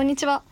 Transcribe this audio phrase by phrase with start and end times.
[0.00, 0.42] こんにちは。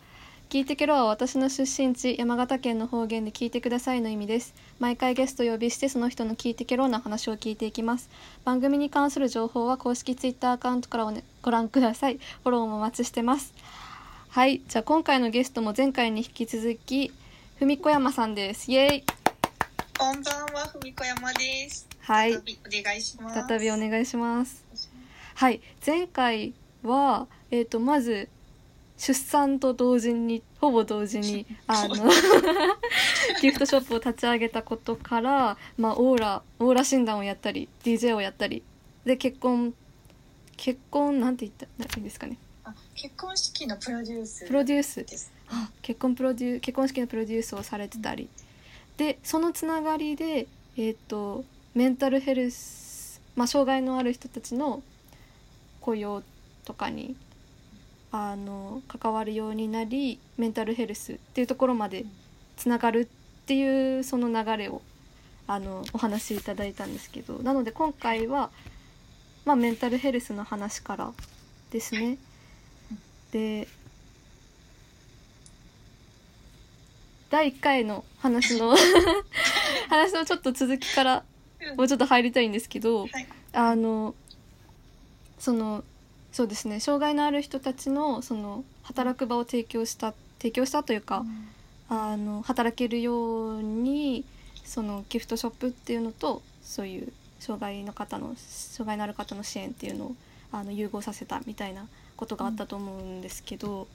[0.50, 4.54] 聞いてけろは私の出身地山形県の方言で聞いてくださいの意味です。
[4.78, 8.10] 毎回ゲストを呼びしてその人の聞いてけろな話を聞いていきます。
[8.44, 12.18] 番組に関する情報は公式ツイッターアカウントからお、ね、ご覧ください。
[12.18, 13.54] フォローもお待ちしてます。
[14.28, 17.10] はい、じゃあ今回のゲストも前回に引き続き
[17.58, 18.70] 文子山さんです。
[18.70, 19.04] イエーイ。
[19.98, 21.88] こんばんは、ふみこ山です。
[22.00, 23.48] はい再びお願いします。
[23.48, 24.62] 再びお願いします。
[25.36, 26.52] はい、前回
[26.82, 28.28] はえっ、とまず
[28.98, 31.94] 出産と同時にほぼ同時にあの
[33.40, 38.62] ギフトショップを立ち上げたことから、まあ、オーラオーラ診断をやったり DJ をやったり
[39.04, 39.72] で結婚
[40.56, 42.36] 結婚なんて言ったらいいんですかね。
[42.64, 45.04] あ結婚式のプロデュースプロデュース。
[45.04, 45.32] です。
[45.48, 48.28] あ結婚プロデュー結婚式のプロデュースをされてたり。
[48.96, 54.82] でそのつながりでえっ、とメンタルヘルス、まあ、障害のある人たちの
[55.80, 56.24] 雇用
[56.64, 57.14] とかに
[58.10, 62.04] あの関わるようになりメンタルヘルスっていうところまで
[62.56, 63.06] つながるっ
[63.46, 64.82] ていうその流れを
[65.46, 68.50] あのお話しいただいたんですけどなので今回は、
[69.44, 71.12] まあ、メンタルヘルスの話から
[71.70, 72.18] ですね。
[73.32, 73.68] で
[77.30, 78.74] 第1回の話の
[79.90, 81.24] 話のちょっと続きから
[81.76, 84.14] もうちょっと入りたいんですけど、はいあの
[85.38, 85.84] その
[86.32, 86.80] そうですね。
[86.80, 91.24] 障害のある人たちのその働く場を提供した提供したというか、
[91.88, 94.24] あの働けるように
[94.64, 100.16] そのギフトショップっていうのとそういう障害の方の障害のある方の支援っていうのを
[100.52, 103.88] あの融合させたみたいなことがあったと思うんですけど、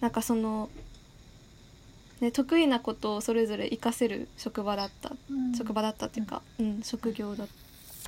[0.00, 0.68] なんかその、
[2.20, 5.54] ね、得意なことをそれぞれ活かせる職場だったうん。
[5.54, 7.46] 職場だったっていうか、うん、職業だ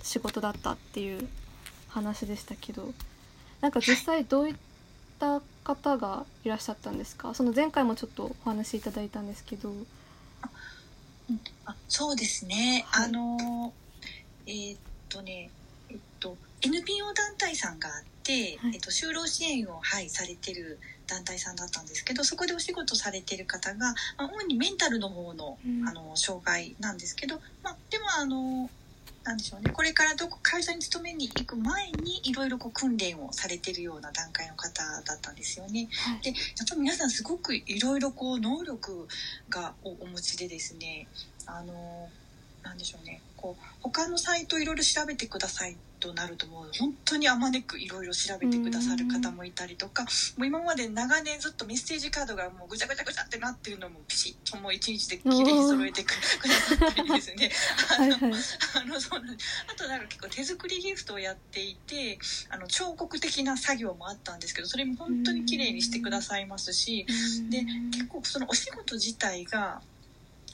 [0.03, 1.29] 仕事だったっていう
[1.95, 2.93] 話でしたけど
[3.61, 4.55] なんか実際どういっ
[5.19, 7.33] た方がいらっしゃったんですか？
[7.35, 9.71] その前回もちょっとお話しいただいたんですけど。
[9.71, 9.87] うん
[11.65, 12.85] あそうですね。
[12.89, 13.09] はい。
[13.09, 13.73] あの
[14.47, 15.49] えーっとね、
[15.89, 18.75] えっと NPO 団体さんがあって、はい。
[18.75, 25.89] えっと就労支援をはいされてる団体さんだったんですけど、そこでお仕事されてる方が、まあ、主にメンタルの方のうん。
[25.89, 28.69] あの障害なんですけど、まあ、でもあの
[29.25, 35.89] なんでしょうねこれからどこ会社に勤めに行く前にいろいろこう訓練をされてるような段階の方だったんですよね。
[35.93, 39.09] はいでやっぱり皆さんすごくいろいろこう能力
[39.49, 41.09] がおお持ちでですね
[41.47, 42.09] あの
[42.65, 43.21] なんでしょうね。
[43.37, 50.05] こう他のサイトいろいろ調べてくださいとなるともう本当にあまねくいろいろ調べてくださる方もいたりとか
[50.37, 57.51] もう今まで長年ずっとメッセージカードがもうぐちゃぐちゃぐちゃってなってるのもピシッともう一日で綺麗に揃えてくくださったりですね。
[57.99, 58.21] はいはい。
[58.21, 59.39] あのそうなんあ
[59.77, 62.19] となんか結構手作りギフトをやっていて
[62.51, 67.07] あの彫刻的な作業もあったんですけどそれも本当に綺麗にしてくださいますし
[67.51, 69.81] で結構そのお仕事自体が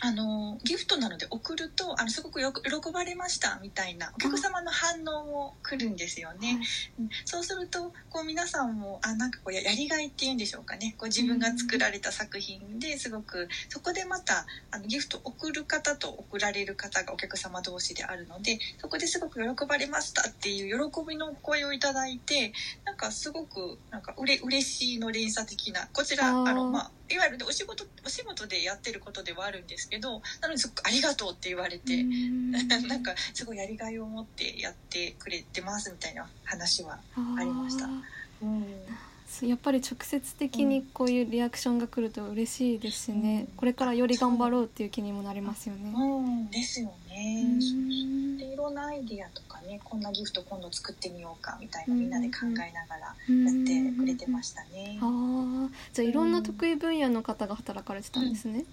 [0.01, 6.61] あのギフトなので送るとあのすごくよく喜ばれましたみたいなお客様の反応も来るんですよね。
[6.99, 7.09] うん。
[7.25, 10.95] そうするとこう皆さんもあなんかこうややりがいっていうんでしょうかね。
[10.99, 22.53] こう自分が作られた作品ですごくそこでまたあのギフトを送る方と送られる方がお客様同士であるのでそこですごく喜ばれましたっていう喜びの声をいただいて
[22.85, 32.05] なんかすごくなんかうれ嬉しいの連鎖的なこちらあの、まあ、いわゆるねお仕事お仕事でやってることではあるんですけどなのですごくありがとうって言われて。
[32.89, 37.85] なんかすごいやりがいを持ってやってくれてますみたいな話はありました。
[37.87, 37.89] あ
[38.43, 38.63] うん。
[38.63, 45.93] ーやっぱり直接的にこういうリアクションが来ると嬉しいですしね、これからより頑張ろうっていう気にもなりますよね。
[45.95, 47.10] うん、ですよね。
[47.21, 47.63] うん。
[47.63, 54.99] そうそうでいろんなアイディアとかねこんなギフト今度作ってみようかみたいなみんなで考えながらやってくれてましたね。
[55.01, 58.65] ああじゃあいろんな得意分野の方が働かれてたんですね。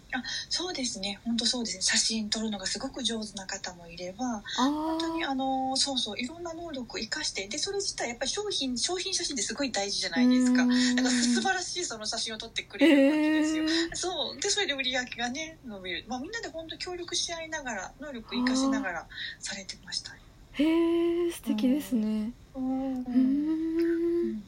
[0.49, 1.19] そうですね。
[1.25, 1.81] 本当そうですね。
[1.81, 10.65] 写真撮るのがすごく上手な方もいればあ本当にああのそうそういろんな能力を生かしてでそれ自体やっぱり商品商品写真ってすごい大事じゃないですか。
[10.65, 13.63] だから素晴らしいその写真を撮ってくれるわけですよ。
[13.63, 14.39] えそう。
[14.39, 19.05] でそれで売り上げがね伸びる、まあ、みんなで本当協力し合いながら能力生かしながら
[19.39, 20.11] されてました。
[20.53, 22.31] へえ素敵ですね。
[22.55, 22.93] うん。
[22.93, 24.43] うーん。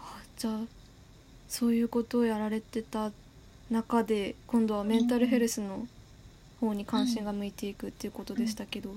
[0.00, 0.60] あじゃあ
[1.48, 3.12] そういうことをやられてた
[3.70, 5.86] 中で今度はメンタルヘルスの
[6.60, 8.90] 方に関心が向いていくっていうことでしたけど、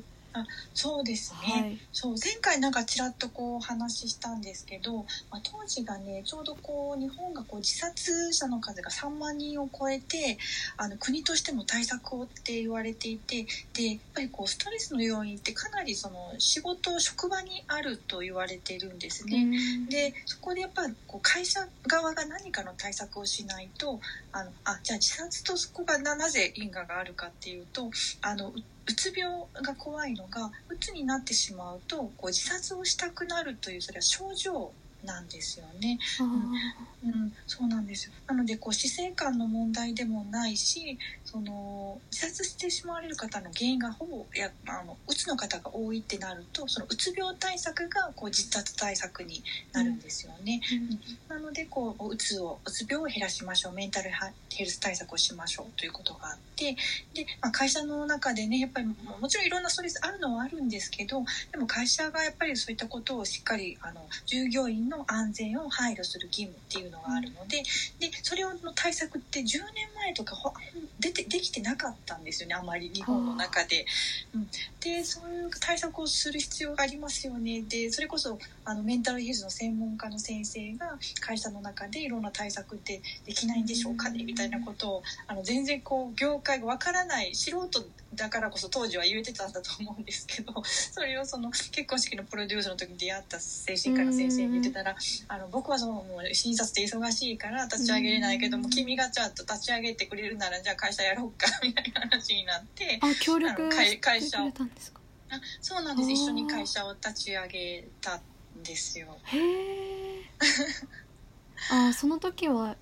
[0.73, 1.77] そうですね、はい。
[1.91, 4.97] そう前回なんかちらっとこうお話ししたんですけど、
[5.31, 10.37] まあ、当時がねちょうどこう日本がこう自殺者の数が3万人を超えて
[10.77, 19.43] あの国としても対策をって言われていてでやっぱりこうストレスの要因ってかなりその仕事職場にあると言われているんですね。
[19.43, 19.89] うん。
[19.89, 23.99] でそこでやっぱりこう会社側が何かの対策をしないと
[24.31, 27.89] あのあじゃあ自殺とそこがななぜ因果があるかっていうと
[28.21, 28.51] あの
[28.89, 34.71] うつ病が怖いのがうつになってしまうとこう自殺をしたくなるというそれは症状
[35.07, 35.97] なんですよね。
[36.19, 38.13] あうん、そうなんですよ。
[38.27, 50.61] なのでこう死生観の問題でもないしその自殺してしまわれる方の原因がほぼやあのうつの方が多いってなるとそのうつ病対策がこう自殺対策になるんですよね。
[50.63, 50.99] ーうん
[51.29, 53.73] なのでこううつをうつ病を減らしましょう。
[53.73, 54.09] メンタル
[54.49, 55.79] ヘルス対策をしましょう。
[55.79, 56.75] ということがあって
[57.13, 67.63] で、まあ、会社の中でねやっぱりももちろんいろんなストレスあるのはあるんですけどでも会社がやっぱりそういったことをしっかりあの従業員の安全を配慮する義務っていうのがあるので
[67.99, 70.53] でそれの対策って10年前とかほ
[70.99, 73.85] 出てできてなかったんですよねあまり日本の中で。
[74.33, 74.49] うん、
[74.79, 77.61] でそういう対策をする必要がありますよね。
[77.61, 87.85] でそれこそあのメンタルヘルスの専門家の先生が会社の中でいろんな対策ってできないんでしょうかねみたいなことをあの全然こう業界がわからない素人
[88.15, 94.86] だからこそ当時は言えてたんだと思うんですけどそれをその結婚式のプロデュースの時に出会った精神科の先生に言ってたら
[95.27, 104.43] あの僕はそのもう診察で忙しいから立ち上げれないけども君がちゃんと立ち上げてくれるならじゃあ会社やろうか みたいな話になってあ協力会社を。
[104.43, 105.01] くれたんですか？
[105.29, 106.11] あそうなんです。
[106.11, 108.21] 一緒に会社を立ち上げたん
[108.63, 109.17] ですよ。
[109.25, 110.23] へえ
[111.71, 112.75] あその時は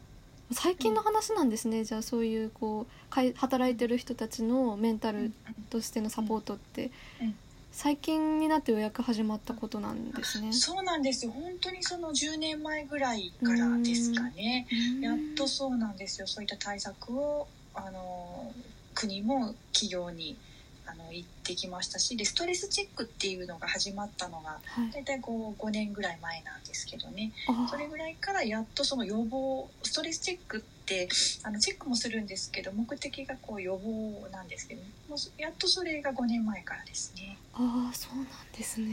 [0.52, 5.34] 最近の話なんですね、じゃあそういうこう働いてる人たちのメンタル
[5.72, 6.92] としてのサポートって、
[7.22, 7.36] うん
[7.76, 10.54] 最近になってようやく始まったことなんですね。
[10.54, 11.34] そうなんですよ。
[11.34, 14.66] 本当にその10年前ぐらいからですかね。
[14.98, 15.02] うん。
[15.02, 16.26] やっとそうなんですよ。
[16.26, 18.54] そういった対策をあの
[18.94, 20.38] 国も企業に
[20.88, 27.32] あの言ってきましたしでストレスチェックっていうのが始まったのがはい、大体こう5年ぐらい前なんですけどね。
[27.48, 31.08] あそれぐらいからやっとその予防ストレスチェックって
[31.44, 37.38] あのチェックもするんですけど目的がこう予防なんですけどもうやっとそれが5年前からですね。
[37.54, 38.28] あそうなん
[38.58, 38.86] ですね。
[38.86, 38.90] う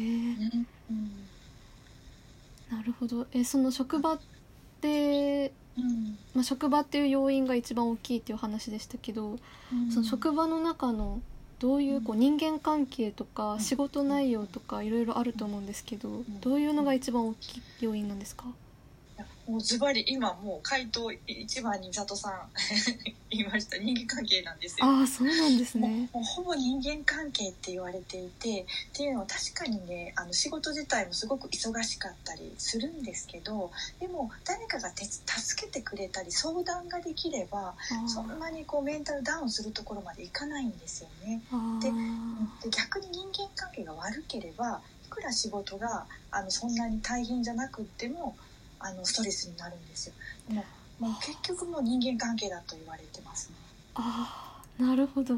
[0.55, 1.11] んうん。
[2.71, 3.27] なるほど。
[3.33, 4.19] えその職場
[4.81, 6.19] で、うん。
[6.35, 9.39] まあ、職場っていう要因が一番大きいっていう話でしたけど、
[9.93, 11.21] その職場の中の
[11.63, 13.61] どういうこう人間関係とかん。
[13.61, 18.47] 仕事内容とかいろいろあると思うんですけど、どういうのが一番大きい要因なんですか、
[19.53, 22.49] もうズバリ今もう回答一番に佐藤さん
[23.29, 24.87] 言 いました人間関係なんですよ。
[24.87, 26.09] ああそうなんですね。
[26.11, 28.67] もうほぼ人間関係って言われていてっ
[28.97, 33.71] ていうのは確かにねあの仕事自体もすごく忙しかったりするんですけど
[34.01, 41.43] でも誰かが手助けてくれたり相談ができればあそんなにこうメンタルダウンするところまでいかないんですよね。
[42.63, 48.35] で逆に人間関係が悪ければいくら仕事があのそんなに大変じゃなくっても
[48.83, 50.15] あのストレスになるんですよ。
[50.49, 50.65] でも
[50.99, 53.55] もう結局もう人間関係だと言われてますね。
[53.95, 55.37] あーなるほど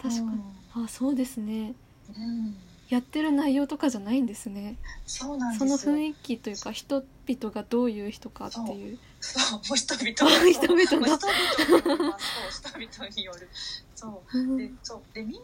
[0.00, 0.40] 確かに、
[0.74, 1.74] あそうですね
[2.16, 2.56] うん、うん
[2.88, 4.76] やってる内容とかじゃないんですね
[5.06, 5.96] そうなんですそよ。
[5.96, 12.26] の雰囲気というか人々がどういう人かっていうそう、もう人々あ 人々がもう人々によります
[12.60, 13.48] そう、人々による。
[13.94, 14.42] そうう。
[14.42, 15.02] んで、そう。
[15.14, 15.38] で、みんな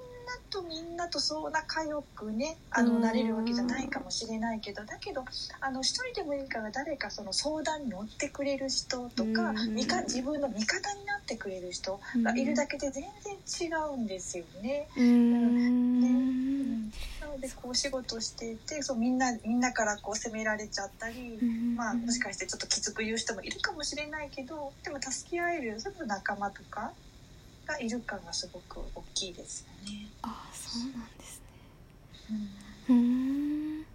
[0.50, 3.00] とみんなとそう仲良くね、あの、うん。
[3.02, 5.24] なれるわけじゃないかもしれないけど、だけど、
[5.60, 14.88] あの、一人でもいいから誰かその相談に乗ってくれる人とか、うん味方自分の味方になってくれる人がいるだけで全然違うんですよね。
[14.96, 16.00] うーん。
[17.20, 21.38] なので、こう仕事していて、そう、みんな、みんなからこう責められちゃったり、
[21.76, 26.92] まあ、もしかしてちょっときつく言う人もいるかもしれないけどでも助け合えるその仲間とか
[27.68, 30.08] がいるかがすごく大きいですよね。
[30.22, 31.42] あそうなんです
[32.30, 32.38] うん。
[32.38, 32.50] ね
[32.88, 33.86] うーん。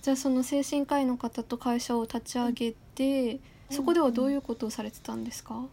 [0.00, 5.66] じゃあその精神科医の方と会社を立ち上げて、そこではどういうことをされてたんですか、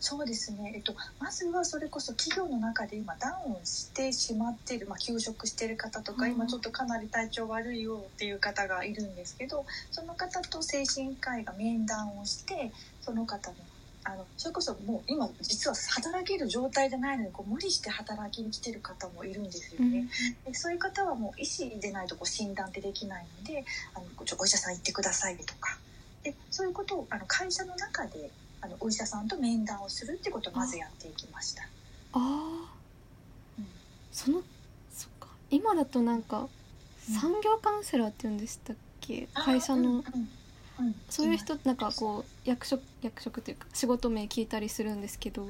[0.00, 6.32] そうですね、えっと、まずはそれこそ企業の中で今ダウンしてしまってる、まあ、休職してる方とか、うん。
[6.32, 13.56] 今ちょっとかなり体調悪いよっていう方がいるんですけどその方と精神科医が面談をしてその方の
[14.06, 20.06] あのそれこそもう今実は働ける状態じゃないのにこう無理して働きに来てる方もいるんですよね。
[20.44, 25.78] でそういう方はもう医師でないとこう診断ってできないのであのちょお医者さん行ってくださいとか。
[26.22, 28.30] でそういうことをあの会社の中で
[28.60, 31.62] あのお医者さんと面談をするってことをまずやっていきました。
[31.62, 31.66] あ
[32.14, 32.72] あ
[33.58, 33.66] うん。
[34.12, 34.42] その
[34.92, 35.28] そっか。
[35.50, 36.48] 今だとなんか
[37.08, 37.14] うん。
[37.14, 39.28] 産業カウンセラーって言うんでしたっけ？
[39.32, 39.82] 会社の。
[39.82, 40.28] うんうんうん
[41.08, 45.46] そういう人なんかこう役職役職というか仕事名聞いたりするんですけど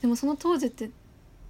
[0.00, 0.90] でもその当時って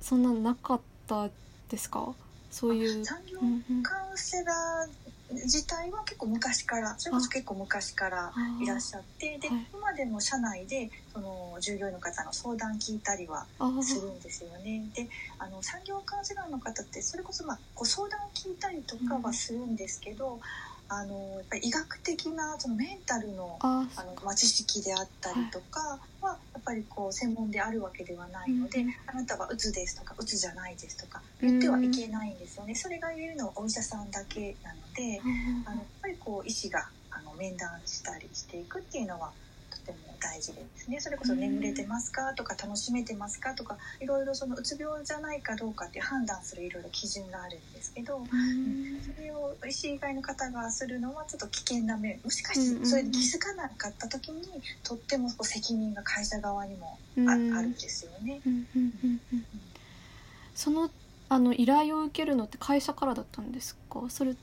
[0.01, 1.29] そんなのなかった
[1.69, 2.15] ですか？
[2.51, 3.39] そういう産業
[3.83, 9.67] カウンセラー自体は結構昔からそれこそ結構昔からいらっしゃってで、はい。
[9.75, 13.45] 今でも社内でその従業員の方の相談聞いたりは
[13.83, 14.85] するんですよね。
[14.95, 15.09] で
[15.41, 20.39] あの産業カウンセラーの方ってそれこそ、まあ、ご相談を聞いたりとかはするんですけど、
[20.89, 32.75] あのやっぱり医学的なそのメンタルのああの、まあ、知識であったりとかはやっぱりこう専門であるわけではないので、うんあなたはうつですとかうつじゃないですとか言ってはいけないんですよね。
[32.75, 35.21] それが言えるのはお医者さんだけなので
[35.67, 39.33] あのやっぱりこう医師があの面談したりしていくっていうのは
[40.27, 41.01] 大事ですね。
[41.01, 48.19] それこそ眠れてますかとか楽しめてますかとかいろいろそのうつ病じゃないかどうかっていう判断するいろいろ基準があるんですけど。
[48.19, 48.27] うん
[49.17, 54.43] それを医師以外の方がするのはちょっと危険な面もしかしてそれに気づかなかった時に
[54.83, 58.41] とってもこう責任が会社側にもあ,、るんですよね。
[60.55, 60.91] その
[61.29, 64.05] あの依頼を受けるのって会社からだったんですか？
[64.09, 64.35] それ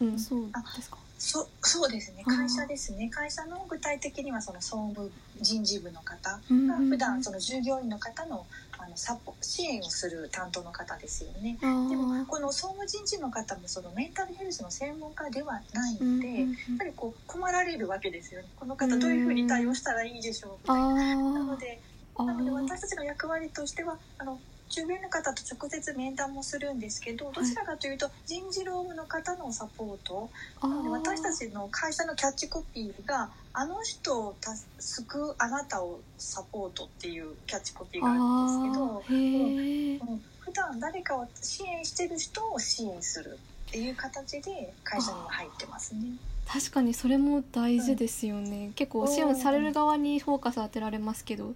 [0.00, 0.98] うんそうですか？
[1.18, 2.22] そそうですね。
[2.24, 3.08] 会社ですね。
[3.08, 8.46] 会社の具体的にはその総務人事部の方うんが普段その従業員の方の
[8.78, 11.56] あのサポ支援をする担当の方ですよね。
[11.60, 16.50] でもこの総務人事の方もそのメンタルヘルスの専門家ではないうんので、うん。
[16.50, 18.48] やっぱりこう困られるわけですよね。
[18.60, 20.82] この方どういうふうに対応したらいいでしょうみたいな。
[20.82, 21.80] あなので
[22.16, 22.54] あなのでー。
[22.54, 30.28] 私たちの役割としてはあの従業員の方と直接面談もするんですけどどちらかというと人事労務の方のサポート。
[30.60, 34.36] あなのでー私たちの会社のキャッチコピーが「あの人を
[34.78, 46.02] 救うあなたをサポート」っていうキャッチコピーがあるんですけどうん普段誰かを支援してる人を支援するっていう形で会社には入ってますね。
[46.46, 51.54] 確かにそれも大事ですよね、結構支援される側にフォーカス当てられますけど、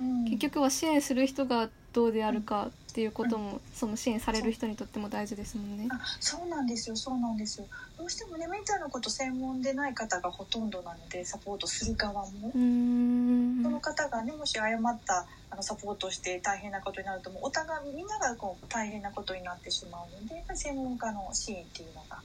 [0.00, 0.24] うん。
[0.24, 5.88] 結局は支援する人がどうであるかっていうことも、その支援される人にとっても大事ですもんね。
[5.90, 7.66] あそうなんですよそうなんですよ。
[7.96, 22.20] どうしてもねメンタルのこと専門でない方がほとんどなのでサポートする側も、その方がねもし誤ったあのサポートをして大変なことになるともうお互いみんながこう大変なことになってしまうのでやっぱり専門家の支援っていうのが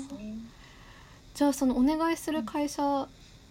[0.00, 0.34] ですね。
[1.34, 3.08] じゃあそのお願いする会社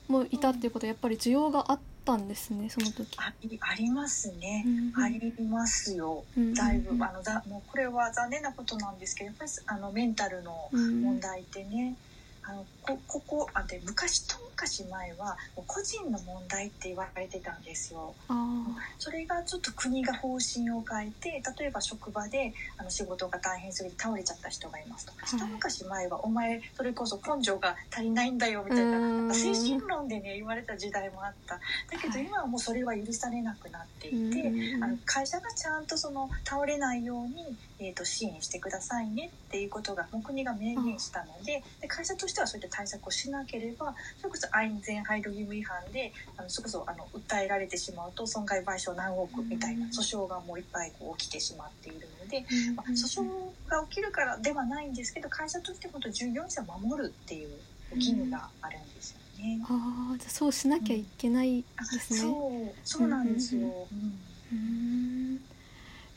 [0.08, 3.06] もいたっていうことはやっぱり需要があったんですねその時。
[3.20, 4.64] ありありますね、
[4.96, 5.04] うん。
[5.04, 6.24] ありますよ。
[6.38, 6.54] うん。
[6.54, 11.02] だいぶあのだもうこれは残念なことなんですけどやっぱりあのメンタルのうん。
[11.02, 11.96] 問題ってね、
[12.44, 18.16] あのこここあで昔と昔前は個人の問題って言われてたんですよ。
[18.30, 18.66] あ
[18.98, 25.38] それがちょっと国が方針を変えて例えば職場であの仕事が大変すぎて倒れちゃった人がいますと、はい。
[25.38, 29.34] 一昔前は「お前それこそ根性が足りないんだよ」みたいなうん。
[29.34, 31.56] 精神論でね言われた時代もあった。
[31.56, 31.62] だ
[32.02, 32.26] けどはい。
[32.26, 34.84] 今はもうそれは許されなくなっていて、うん。
[34.84, 57.50] あの会社がちゃんとその倒れないように、えー、と支援してくださいねっていうことがもう国が明言したのでで会社としてはそういった対策をしなければそれこそ安全配慮義務違反であのそれこそあの訴えられてしまうと損害賠償何億みたいなうん訴訟がもういっぱいこう起きてしまっているので、うんまあ、訴訟が起きるからではないんですけど会社として本当従業員さんを守るっていう
[57.96, 59.60] 義務があるんですよね。
[59.64, 62.20] あーじゃあそうしなきゃいけないですね。
[62.20, 63.62] そうそうなんですよ。
[63.62, 64.20] うん
[64.52, 65.42] うん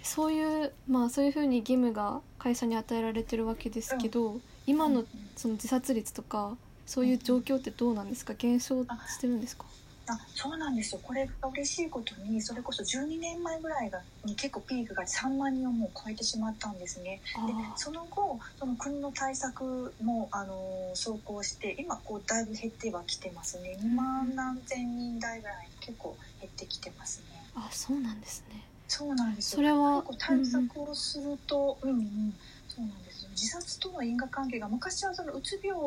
[0.02, 5.04] そういうまあそういうふうに義務が会社に与えられてるわけですけど、今の
[5.36, 8.34] その自殺率とかそういう状況ってどうなんですか？
[8.34, 9.64] 減少してるんですか？
[10.06, 11.00] あそうなんですよ。
[11.02, 17.20] これが嬉しいことにそれこそ12年前ぐらいがに結構ピークが3万人をもう超えてしまったんですね。
[17.34, 23.76] であその後その国の対策もあの走行して今こうだいぶ減ってはきてますね。
[23.80, 27.24] 2万何千人台ぐらい結構減ってきてますね。
[27.56, 28.62] あそうなんですね。
[28.88, 29.56] そうなんですよ。
[29.58, 32.34] それは対策をすると、うんうん、
[32.68, 33.06] そうなんです。
[33.10, 35.80] よ自殺との因果関係が昔はそのうつ病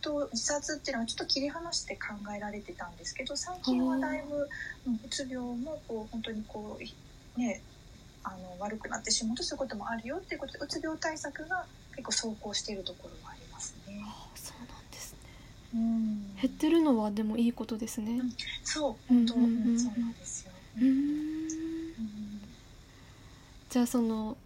[0.00, 4.48] と自殺っていうのはちょっと切り離して考えられてたんですけど最近はだいぶう
[5.10, 6.78] つ病もこう本当にこ
[7.36, 7.62] うね
[8.22, 11.64] あの悪くなってしまうとそういうこともあるよっていうことでうつ病対策が
[11.96, 14.02] 結構走行しているところはありますね。
[14.04, 15.18] あそうなんですね。
[15.74, 18.20] うん、減ってるのはでもいいことですね。
[18.64, 20.52] そう本当、うんうんそうなんですよ。
[20.80, 21.48] うん。
[23.70, 24.36] じゃあその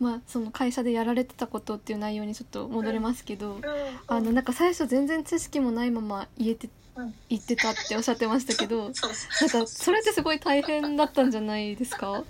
[0.00, 3.60] まあその会社でやられてたことっていう内容にちょっと戻れますけど、
[4.06, 7.14] あのなんか最初全然知識もないまま言えてうん。
[7.28, 12.24] 言ってたっておっしゃってましたけど なんかそれってすごい大変だったんじゃないですか？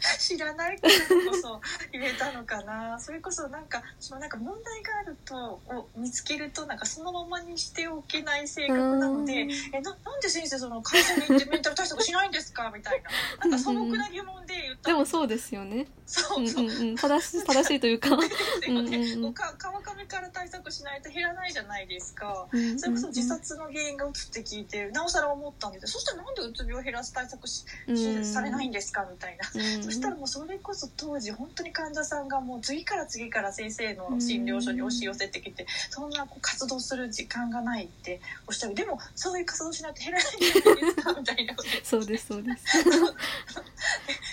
[0.18, 0.94] 知らないから
[1.30, 1.60] こそ
[1.92, 2.98] 言えたのかな。
[3.00, 13.10] それこそなんかそのなんか問題があるとを見つけるとなんかそのままにしておけない性格なのでうん「えななんで先生その会社に行ってメンタル対策しないんですか?」みたいな。
[13.38, 14.88] なんか素朴な疑問で言った。
[14.90, 15.86] でもそうですよね。
[16.06, 16.64] そううんそう。
[16.64, 18.16] うんうん正しい正しいというか。
[18.16, 18.26] で
[18.64, 19.28] すよね。
[19.28, 22.46] うか川上から対策しないと減らないじゃないですか。
[22.52, 25.88] うんそれこそ自殺の原因がうつって聞いてなおさら思ったんですよ。
[25.88, 27.64] そしたらなんでうつ病を減らす対策し
[27.94, 29.06] しされないんですか？
[29.10, 29.50] みたいな。
[29.54, 38.74] うんそしたらもうそれこそ当時本当に患者さんがもう次から次から先生の診療所に押し寄せてきてそんなこう活動する時間がないっておっしゃる。
[38.74, 41.84] でもそういう活動しないと減らないじゃないですかみたいなことで。
[41.84, 42.64] そうですそうです。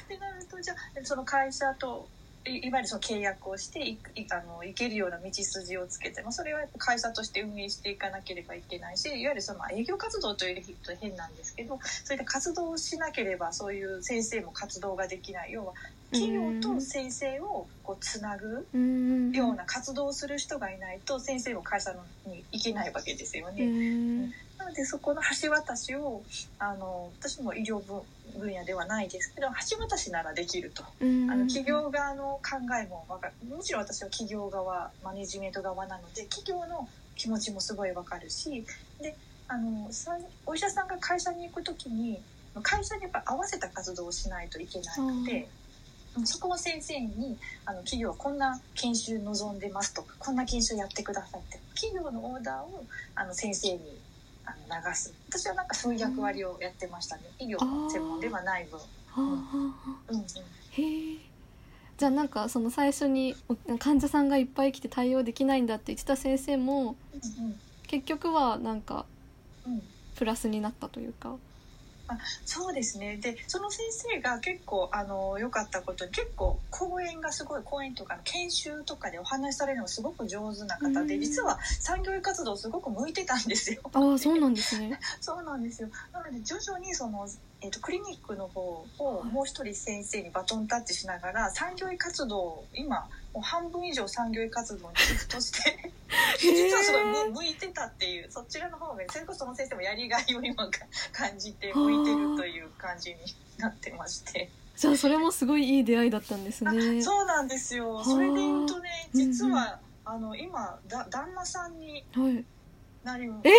[0.05, 2.07] ってなるとじゃあその会社と
[2.47, 3.99] いいわゆるその契約をしていい
[4.31, 15.51] あの行けるような道筋をつけて、まあ、それは会社として運営していかなければいけないしいわゆるそのまあ営業活動というと変なんですけどそういった活動をしなければそういう先生も活動ができない。
[15.51, 15.73] 要は
[16.11, 19.31] 企業と先生をこうつなぐうん。
[19.31, 21.93] ような活動をする人がいないと先生も会社
[22.25, 24.31] に行けないわけですようね。
[24.57, 26.23] んなのでそこの橋渡しを
[26.59, 28.01] あの私も医療分
[28.37, 30.83] 分野ではないですけど橋渡しならできると。
[30.99, 38.65] うんあの企業側の考えもわかるもちろん私は企業側マネジメント側なので企業の気持ちもすごいわかるし
[39.01, 39.15] で
[39.47, 42.19] あのさお医者さんが会社に行く時に
[42.61, 45.47] 会社にやっぱ合わせた活動をしないといけないので。
[46.25, 52.83] そこは先生にあの企業はこんな研修望んでますとかこんな研修やってくださって企業のオーダーを
[53.13, 53.81] あの先生に
[54.67, 55.13] 流す。
[55.29, 57.23] 私はなんかそういう役割をやってましたね。
[57.39, 58.79] 医療の専門ではない分。
[61.97, 63.35] じゃあなんかその最初に
[63.67, 69.05] お患者さんがいっぱい来て対応できないんだって言ってた先生もうん結局はなんか
[70.15, 71.35] プラスになったというか
[72.45, 73.17] そうですね。
[73.17, 81.07] でその先生が結構あの良かったことに結構講演がすごい講演とか研修とかでお話しされるのがすごく上手な方うん。
[81.07, 83.81] で実は産業医活動すごく向いてたんですよ。
[83.93, 84.99] ああそうなんですね。
[85.21, 85.89] そうなんですよ。
[86.13, 87.27] なので徐々にその、
[87.61, 95.91] えー、とクリニックの方をもう一人先生にバトンタッチしながら産業医活動を今もう半分以上産業医活動にシフトして
[96.41, 100.79] 実はすごい向向いてたっていうそちらの方がそれこそその先生もやりがいを今か
[101.11, 103.17] 感じて向いてるという感じに
[103.59, 104.49] なってまして。
[104.75, 107.99] じゃあそれもすごいいい出会いだったんですあねそうなんですよ。
[107.99, 109.31] あそれで言うとねうんうん。
[109.31, 112.43] 実は、あの今だ旦那さんにはい。
[113.03, 113.51] なりえ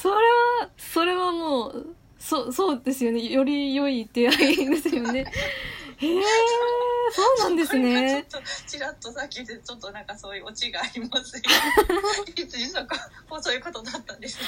[0.00, 3.22] それはそれはもうそそうですよね。
[3.28, 5.20] より良い出会いですよね。
[5.98, 6.22] へ え
[7.12, 8.26] そうなんですね。
[8.28, 11.42] ちょっとちらっとさっきでちょっとなんかそういうオチがありますよ。
[12.36, 12.86] 実は
[13.28, 14.38] こうそういうことだったんです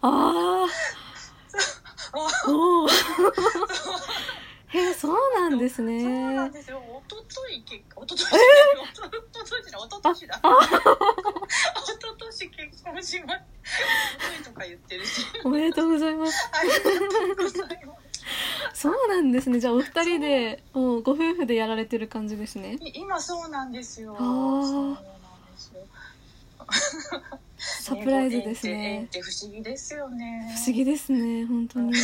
[0.00, 0.66] ああ
[2.14, 2.88] あおお
[4.72, 6.82] へえそうなんですそうなねんですよ。
[6.88, 8.40] おととい結婚おとといじゃない
[8.82, 10.40] おとといじゃないおととしだ。
[10.42, 15.26] あおととし結婚しまおととか言ってるし。
[15.44, 16.50] おめでとうございます。
[16.52, 18.00] ありがとうございます。
[18.74, 19.60] そうなんですね。
[19.60, 22.78] じゃあお二人でもうご夫婦でやられてる感じですね。
[22.80, 24.16] い今そうなんですよ。
[24.18, 24.64] あー。
[24.64, 25.00] そうなんで
[25.58, 25.82] すよ。
[27.58, 29.06] サプライズですね。
[29.10, 30.50] て不思議ですよね。
[30.56, 31.92] 不思議ですね本当に。
[31.94, 32.00] あ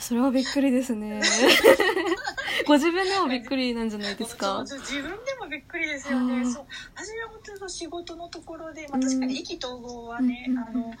[0.00, 1.20] それはびっくりですね。
[2.66, 4.60] ご自分でもびっくりなんじゃないですか？
[4.66, 6.42] 自分でもびっくりですよね。
[6.42, 10.94] はあそう初めは本当に仕事のところで、まあ、確かに意気投合はね、うんあの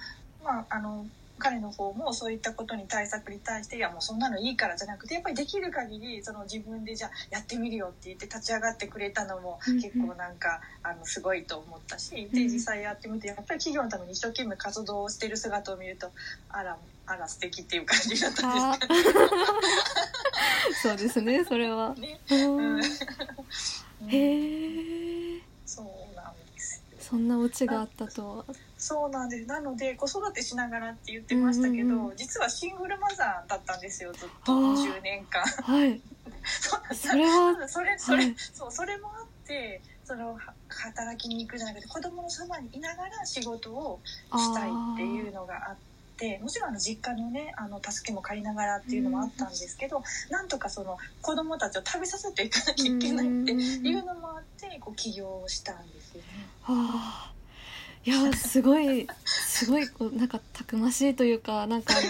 [0.44, 1.06] まああの
[1.40, 12.48] 彼の方もそういったことに対策に対していやもうそんなのいいからじゃなくてやっぱりできる限りその自分でじゃあやってみるよって言って立ち上がってくれたのも結構なんか、あのすごいと思ったしでうん。
[12.48, 16.10] 実際やってみてやっぱり企業のために一生懸命活動をしてる姿を見ると
[16.48, 16.76] あら
[17.08, 19.02] あら素敵っていう感じだったんですあかね。
[20.82, 21.94] そうですねそれは。
[21.96, 22.20] ね。
[24.08, 26.76] へえそうなんです。
[26.76, 28.44] よそんなオチがあったとは。
[28.76, 29.46] そうなんです。
[29.46, 32.16] なので子育てしながらって言ってましたけど、うんうんうん。
[32.16, 34.52] 実はシングルマザーだったんですよずっと。
[34.52, 34.98] あー。
[34.98, 35.42] 20年間。
[35.42, 36.00] はい。
[36.94, 38.36] それはそれそれ、はい。
[38.52, 45.76] そうそれもあってそのは働きに行くじゃなくて子供のそばにいながら仕事をしたいっていうのがあっ
[46.18, 56.26] てもちろんあの実家のねあの助けも借りながらっていうのもあったんですけど、なんとかその子供たちを食べさせていかなきゃいけないっていうのもあってこう起業したんですよね。
[56.62, 57.32] はあ。
[58.04, 62.02] いやすごいすごいこうなんかたくましいというかなんかあの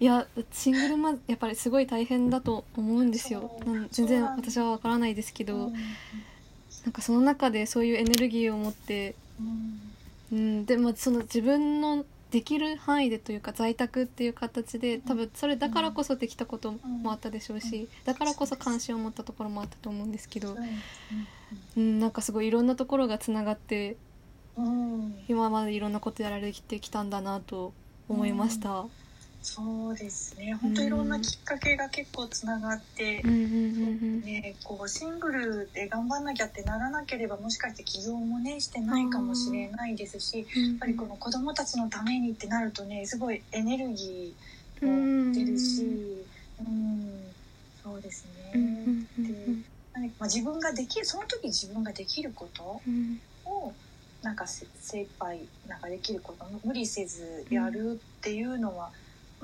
[0.00, 3.50] いやシングルマやっぱりすごい大変だと思うんですよ。
[3.90, 5.74] 全然私はわからないですけど、うん
[6.84, 9.80] なんかその中でそういうエネルギーを持って、うん。
[10.32, 20.56] うん、でもその自分のできる範囲でというか在宅っていう形で多分それだからこそできたこともあったでしょうしだからこそ関心を持ったところもあったと思うんですけど、
[21.76, 23.96] うん、なんかすごいいろんなところがつながって
[24.56, 25.14] うん。
[25.28, 27.72] 今までいろんなことやられてきたんだなと
[28.08, 28.86] 思いました。
[29.46, 30.54] そうですね。
[30.54, 46.24] 本当いろんなきっかけが結構つながってうん、うんうんね、こうシングルで頑張んなきゃってならなければもしかして起業もねしてないかもしれないですしうん、やっぱりこの子供たちのためにってなるとねすごいエネルギーうんも出るし、
[46.58, 47.10] うん、
[47.82, 48.70] そうですうんうね。
[48.86, 49.26] んうん。
[49.62, 53.20] で何かまあ、自分ができるその時自分ができることうん。
[53.44, 53.72] を
[54.22, 58.90] なんかせ精一杯なんかできること無理せずやるっていうのは、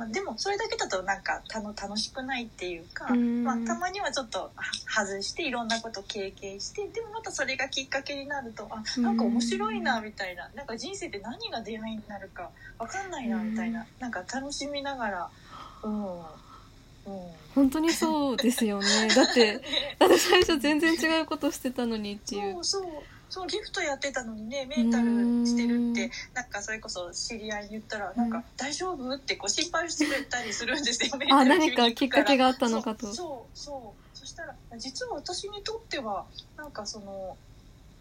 [0.00, 3.44] まあ、でもそれだけだとなんかたの楽しくないっていうか、うん。
[3.44, 10.48] まあ、たまにはちょっとは外していろんなこと経験してでもまたそれがきっかけになるとあなんか面白いなみたいな。
[10.54, 13.86] なんか人生って何が出会いになるか分かんないなみたいな。
[13.98, 15.28] なんか楽しみながら
[15.82, 16.18] うん。
[16.18, 16.22] うん。
[17.54, 18.86] 本当にそうですよね。
[19.14, 19.60] だって
[20.00, 22.54] だって最初全然違うことしてたのにっていう。
[22.54, 33.14] そうそうそうギフトやってたのにねメンタルしてるってなんかそれこそ知り合いに言ったら「なんか大丈夫?」ってこう心配してくれたりするんですよ メンタあル何かきっかけががあったのかと。
[33.14, 34.02] そうそう。
[34.12, 37.38] そしたら実は私にとってはなんかその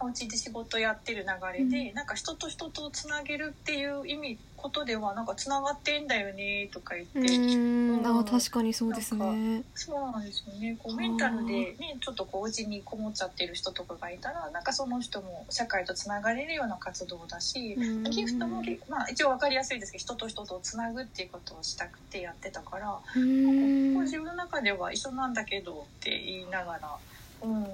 [0.01, 8.25] お家で仕事やってる流れで、うなんか人と人とつなげるっていう意味ことではなんかつながってんだよねとか言って、うーん。
[8.25, 9.63] 確かにそうですね。
[9.73, 10.77] そうなんですよね。
[10.77, 18.03] こうメンタルでね、ちょっとこうお家にこもっちゃってる人とかがいたら、なんかその人も社会とつながれるような活動だし、うん。
[18.03, 26.97] ギフトもぎ、まあ一応わかりやすいですけど、人と人とつなぐっていうことをしたくてやってたから、うこうーん自分の中では一緒なんだけどって言いながら、
[27.41, 27.65] うん、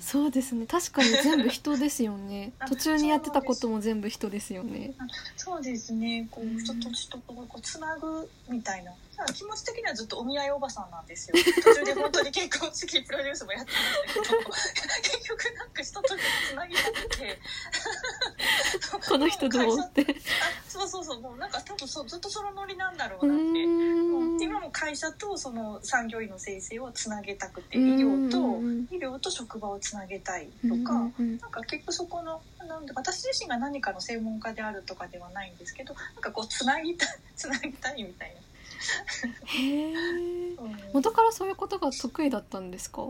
[0.00, 4.94] そうですね確かに全部人ですよね あ途中にやってたことも全部人ですよね
[5.36, 6.28] そうですね。
[6.30, 8.92] こう人と人とこうつなぐみたいな。
[9.34, 11.36] 気持ち的にはずっとお見合いおばさんなんですよ。
[11.64, 14.50] 途中で本当に結婚式プロデュースもやってましたけど、
[15.02, 16.16] 結局なんか人と人
[16.50, 17.40] つなぎたくて。
[19.08, 21.20] この人どうってあ、そうそうそう。
[21.20, 24.07] もうなんか多分そうずっとそのノリなんだろううなって。
[24.44, 24.50] ーん。
[24.50, 28.88] 今も会社とその産業医の先生をつなげたくて、医うん療とうん。
[28.90, 30.92] 医療と職場をつなげたいとうんか。
[30.94, 31.38] うんうん。
[31.38, 38.34] なんか結局そこのなんで私自身が何かの専門家であるとかではないんですけどなんかこうつなぎたい つなぎたいみたい
[39.46, 39.92] へえ
[40.56, 40.76] な、うん。
[40.92, 43.02] 元からそういうことが得意だったんですか？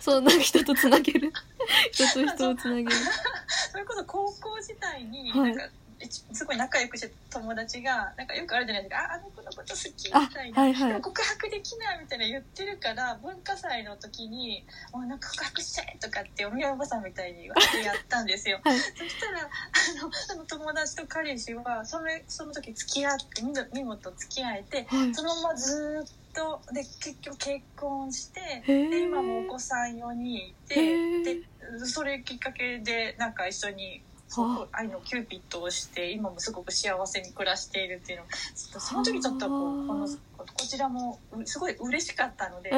[0.00, 1.32] そうなんか人とつなげる？
[1.92, 2.90] 人と人をつなげる？
[3.72, 5.70] それこそ高校時代にはないんか、一
[6.08, 10.62] すごい仲良くしてた友達がなんかよくあるじゃないですか「ああの子のこと好き」あみたいな。
[10.62, 10.88] はいはい。
[10.88, 18.60] でも告白できないみたいな言ってるから文化祭の時に「もうなんか告白しちゃえ」とかってお見合いおばさんみたいにわってやったんですよ。
[18.64, 18.78] はい。
[18.78, 25.14] そしたらあのその友達と彼氏はそれその時付き合って見事付き合えてはい。
[25.14, 31.24] そのままずっとで結局結婚してで今もお子さん4人いへてー。
[31.24, 40.16] でそれきっかけでなんか一緒にそうは愛のキューピッドをして今もすごく幸せに暮らしているっていうのちょっとその時ちょっとこうこのこ
[40.56, 42.70] ちらもうすごい嬉しかったので。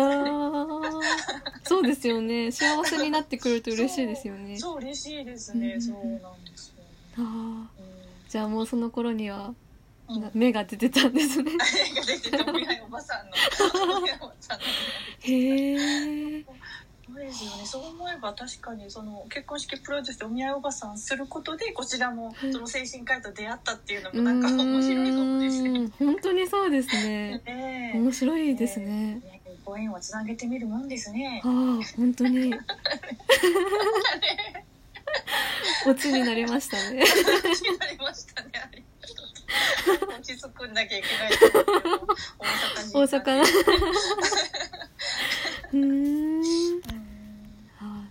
[1.65, 2.53] そうですよね。
[2.53, 4.59] 幸せになってくると嬉しいですよね。
[4.59, 5.83] そう嬉しいですね、うん。
[5.83, 6.85] そうなんですよ、
[7.17, 7.25] あー。
[7.25, 7.69] うん
[8.29, 9.55] じゃあもうその頃には
[10.09, 10.21] うん。
[10.21, 11.53] な芽が出てたんですね。
[11.91, 12.85] 映画出てた。
[12.85, 13.33] おばさんの。
[15.21, 15.73] へ
[16.39, 16.45] え
[17.09, 17.65] そうですよね。
[17.65, 25.71] そう思えば確かにその結婚式プロデュースでお見合いおばさんすることでこちらもその精神科医と出会ったっていうのもなんか面白いかもですね。
[25.71, 25.91] うん。
[25.91, 27.43] 本当にそうですね。
[27.47, 27.99] ねえ。
[27.99, 28.87] 面白いですね。
[28.87, 31.41] ねご縁をつなげてみるもんですね。
[31.45, 31.49] あ。
[31.49, 31.53] あ
[31.97, 32.53] 本当に。
[35.87, 36.95] オチになりましたね。
[36.95, 36.99] に
[37.79, 38.51] なりましたね。
[40.09, 41.33] 落ち着くんなきゃいけない
[42.93, 43.47] 大 大阪に。
[43.47, 43.77] 阪
[45.73, 46.83] うーんうん
[47.81, 48.05] あ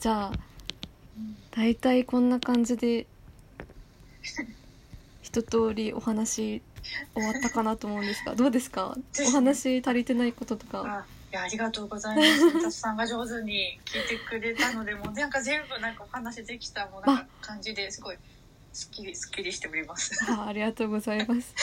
[0.00, 3.06] じゃあうん大体こんな感じで
[5.22, 6.62] 一通りお話
[7.14, 8.96] 終わったかなと思うんですがどうですか？
[9.26, 12.62] お話足りてないこととかあいやありがとうございます。
[12.62, 18.16] たつさんが上手に聞いてくれたので、もうなんか全部なんかお話できたもうなんか感じですごい
[18.72, 20.18] すっきりすっきりしております。
[20.32, 21.54] あありがとうございます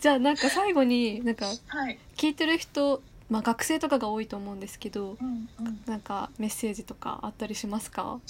[0.00, 1.98] じゃあなんか最後になんかはい。
[2.16, 5.80] 聞いてる人、まあ、学生とかが多いと思うんですけどうんうん。
[5.86, 8.20] なんかメッセージとかあったりしますか？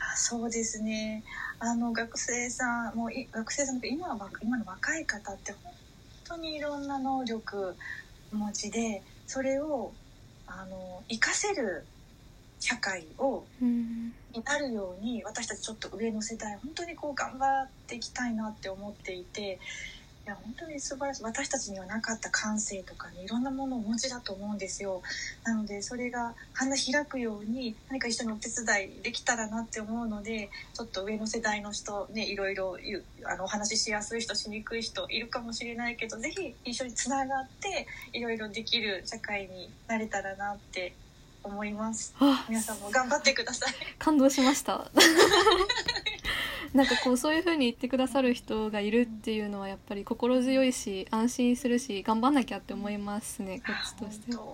[0.00, 1.22] あそうですね。
[1.58, 5.72] あの学生さんもうい学生さんって今は若今の若い方って本
[6.24, 7.76] 当にいろんな能力
[8.32, 9.92] お持ちで、それを
[10.46, 11.84] あの活かせる
[12.58, 19.58] 社会をうんになるように私たちちょっと上の世代本当にこう頑張っていきたいなって思っていてい
[20.26, 21.22] や本当に素晴らしい。
[21.22, 25.02] 私たちにはなかった感性とかねいろんなものをお持ちだと思うんですよ。
[25.44, 32.76] なのでそれが花開くように何か一緒にお手伝いできたらなって思うのでちょっと上の世代の人ねいろいろ
[33.24, 40.94] あのお話ししやすい人しにくい人いるかもしれないけどぜひ一緒につながっていろいろできる社会になれたらなって
[41.42, 42.14] 思います。
[42.20, 43.74] あ皆さんも頑張ってください。
[43.98, 44.90] 感動しました
[46.74, 54.34] なんかこうそういう風に言ってくださる人がいるっていうのはやっぱり心強いし安心するし頑張んなきゃって思いますねこっちとして。
[54.34, 54.44] 本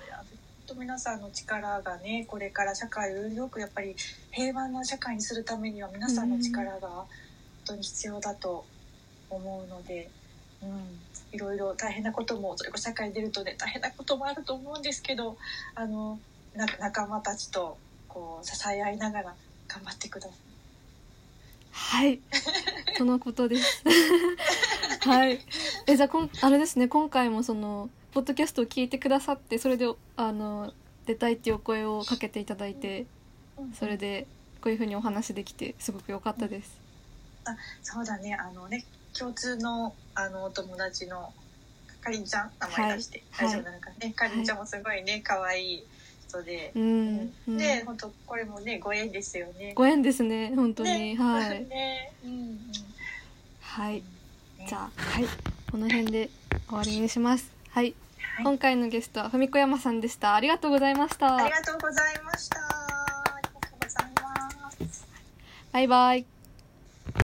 [0.00, 0.06] 当。
[0.06, 0.26] いや本
[0.66, 3.94] 当皆さんの力がねこれから社会をよりよくやっぱり
[4.30, 7.06] 平和な社会にするためには皆さんの力が本
[7.64, 8.64] 当に必要だと
[9.30, 10.10] 思うので、
[10.62, 10.98] うん、
[11.32, 15.36] いろいろ大変なこともそれこそ社会に出るとね大変なこともあると思うんですけど
[15.74, 16.18] あの
[16.54, 17.76] な仲間たちと
[18.08, 19.34] こう支え合いながら
[19.66, 20.53] 頑張ってください。
[21.74, 22.20] はい。
[22.96, 23.82] とのことです。
[25.02, 25.40] はい。
[25.86, 26.86] えじゃあこんあれですね。
[26.86, 30.72] 今回もそのポッドキャストを聞いてくださってそれであの
[31.04, 33.06] 出たいっていうお声をかけていただいて
[33.78, 34.28] それで
[34.60, 36.80] こういうふうにお話できてすごく良かったです。
[37.82, 38.34] そうだね。
[38.34, 41.32] あのね共通のあのお友達の
[42.00, 43.48] かりんちゃん名前出してはい。
[43.48, 45.78] 大丈夫なのかね、かりんちゃんもすごいね可愛い。
[45.78, 45.84] 人
[46.42, 47.58] で、うん、うん。
[47.58, 49.72] で本当これもねご縁ですよね。
[49.74, 51.64] ご縁ですね本当に、ねはい。
[51.66, 52.58] ねうんうん
[53.60, 53.94] はい。
[54.58, 55.26] ねじゃあはい。
[55.70, 56.30] この辺で
[56.68, 57.50] 終わりにします。
[57.70, 58.44] はい、はい。
[58.44, 60.34] 今回のゲストはふみこ山さんでした。
[60.34, 61.36] ありがとうございました。
[61.36, 62.58] ありがとうございました。
[62.58, 65.06] ありがとうございます。
[65.72, 66.33] バイバイ